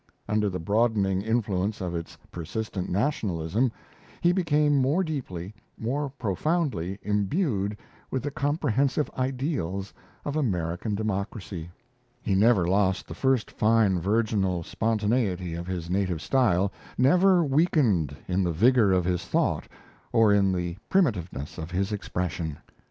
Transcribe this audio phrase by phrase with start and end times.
[0.27, 3.71] Under the broadening influence of its persistent nationalism,
[4.19, 7.77] he became more deeply, more profoundly, imbued
[8.09, 9.93] with the comprehensive ideals
[10.25, 11.69] of American democracy.
[12.19, 18.43] He never lost the first fine virginal spontaneity of his native style, never weakened in
[18.43, 19.67] the vigour of his thought
[20.11, 22.57] or in the primitiveness of his expression.